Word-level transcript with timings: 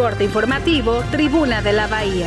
Corte 0.00 0.24
informativo, 0.24 1.04
Tribuna 1.10 1.60
de 1.60 1.74
la 1.74 1.86
Bahía. 1.86 2.26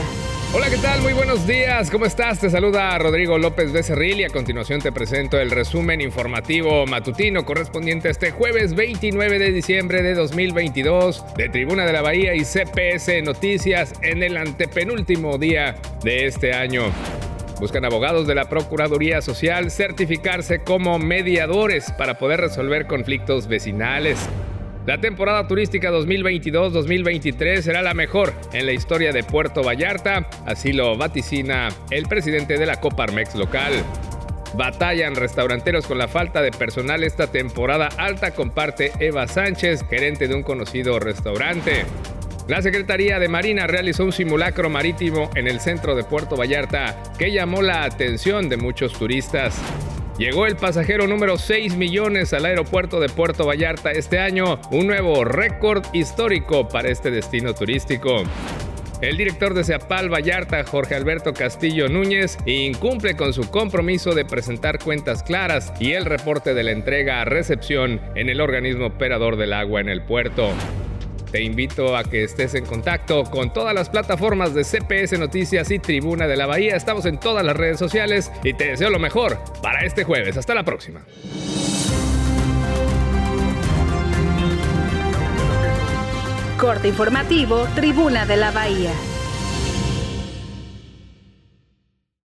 Hola, 0.54 0.70
¿qué 0.70 0.78
tal? 0.78 1.02
Muy 1.02 1.14
buenos 1.14 1.48
días. 1.48 1.89
¿Cómo 1.89 2.05
estás? 2.05 2.39
Te 2.39 2.52
saluda 2.52 2.96
Rodrigo 3.00 3.39
López 3.39 3.71
Becerril 3.71 4.20
y 4.20 4.26
a 4.26 4.30
continuación 4.30 4.80
te 4.80 4.92
presento 4.92 5.39
el 5.39 5.50
resumen 5.50 6.00
informativo 6.00 6.86
matutino 6.86 7.46
correspondiente 7.46 8.09
a 8.09 8.12
este 8.12 8.30
jueves 8.30 8.75
29 8.75 9.39
de 9.39 9.52
diciembre 9.52 10.04
de 10.04 10.14
2022 10.14 11.25
de 11.36 11.50
Tribuna 11.50 11.88
de 11.88 11.94
la 11.94 12.04
Bahía 12.04 12.36
y 12.36 12.46
CPS 12.46 13.23
Noticias 13.23 13.94
en 14.04 14.21
el 14.21 14.38
antepenúltimo 14.38 15.40
día 15.40 15.76
de 16.04 16.28
este 16.28 16.54
año. 16.54 16.84
Buscan 17.60 17.86
abogados 17.86 18.28
de 18.28 18.36
la 18.36 18.50
Procuraduría 18.50 19.24
Social 19.24 19.71
certificarse 19.71 20.60
como 20.60 21.00
mediadores 21.00 21.92
para 21.94 22.20
poder 22.20 22.40
resolver 22.40 22.86
conflictos 22.86 23.48
vecinales. 23.48 24.19
La 24.86 25.00
temporada 25.00 25.47
turística 25.47 25.92
2022-2023 25.92 27.61
será 27.61 27.82
la 27.82 27.93
mejor 27.93 28.33
en 28.51 28.65
la 28.65 28.74
historia 28.74 29.14
de 29.14 29.24
Puerto 29.24 29.64
Vallarta, 29.64 30.28
así 30.46 30.74
lo 30.74 30.97
vaticina 30.97 31.69
el 31.89 32.08
presidente 32.08 32.58
de 32.58 32.66
la 32.66 32.81
Coparmex 32.81 33.36
local. 33.36 33.72
Batallan 34.55 35.16
restauranteros 35.16 35.88
con 35.88 35.97
la 35.97 36.09
falta 36.09 36.41
de 36.41 36.52
personal 36.52 37.05
esta 37.05 37.31
temporada 37.31 37.88
alta, 37.97 38.31
comparte 38.31 38.91
Eva 39.00 39.25
Sánchez, 39.25 39.86
gerente 39.89 40.27
de 40.27 40.36
un 40.36 40.44
conocido 40.44 41.00
restaurante. 41.00 41.86
La 42.50 42.61
Secretaría 42.61 43.19
de 43.19 43.30
Marina 43.30 43.67
realizó 43.67 44.03
un 44.03 44.11
simulacro 44.11 44.69
marítimo 44.69 45.30
en 45.36 45.47
el 45.47 45.61
centro 45.61 45.95
de 45.95 46.03
Puerto 46.03 46.36
Vallarta 46.36 47.02
que 47.17 47.31
llamó 47.31 47.61
la 47.61 47.86
atención 47.86 48.50
de 48.50 48.58
muchos 48.58 48.91
turistas. 48.91 49.58
Llegó 50.17 50.45
el 50.45 50.56
pasajero 50.56 51.08
número 51.08 51.38
6 51.38 51.76
millones 51.76 52.34
al 52.34 52.45
aeropuerto 52.45 53.00
de 53.00 53.09
Puerto 53.09 53.48
Vallarta 53.48 53.92
este 53.92 54.20
año, 54.20 54.59
un 54.70 54.86
nuevo 54.86 55.26
récord 55.26 55.84
histórico 55.92 56.67
para 56.67 56.89
este 56.89 57.09
destino 57.09 57.55
turístico. 57.55 58.23
El 59.02 59.17
director 59.17 59.55
de 59.55 59.64
Ceapal 59.64 60.14
Vallarta, 60.14 60.64
Jorge 60.64 60.94
Alberto 60.94 61.33
Castillo 61.33 61.89
Núñez, 61.89 62.38
incumple 62.45 63.17
con 63.17 63.33
su 63.33 63.50
compromiso 63.50 64.14
de 64.14 64.23
presentar 64.23 64.78
cuentas 64.78 65.23
claras 65.23 65.73
y 65.80 65.94
el 65.94 66.05
reporte 66.05 66.53
de 66.53 66.64
la 66.64 66.72
entrega 66.72 67.20
a 67.20 67.25
recepción 67.25 68.00
en 68.16 68.30
el 68.30 68.39
organismo 68.39 68.86
operador 68.86 69.36
del 69.36 69.52
agua 69.52 69.81
en 69.81 69.89
el 69.89 70.03
puerto. 70.03 70.53
Te 71.34 71.42
invito 71.42 71.98
a 71.98 72.03
que 72.03 72.23
estés 72.23 72.53
en 72.53 72.64
contacto 72.64 73.23
con 73.23 73.52
todas 73.52 73.73
las 73.73 73.89
plataformas 73.89 74.53
de 74.53 74.64
CPS 74.64 75.17
Noticias 75.17 75.72
y 75.72 75.80
Tribuna 75.80 76.28
de 76.28 76.38
la 76.38 76.45
Bahía. 76.45 76.76
Estamos 76.76 77.08
en 77.08 77.20
todas 77.20 77.44
las 77.44 77.58
redes 77.58 77.80
sociales 77.80 78.31
y 78.44 78.53
te 78.53 78.66
deseo 78.66 78.92
lo 78.92 79.00
mejor 79.00 79.39
para 79.64 79.84
este 79.84 80.04
jueves. 80.04 80.38
Hasta 80.38 80.54
la 80.54 80.64
próxima. 80.64 81.04
Corte 86.59 86.89
informativo, 86.89 87.66
Tribuna 87.73 88.28
de 88.28 88.38
la 88.38 88.52
Bahía. 88.52 88.92